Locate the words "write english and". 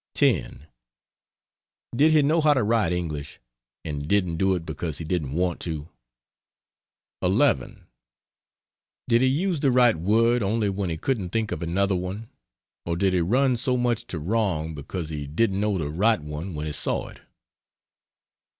2.63-4.07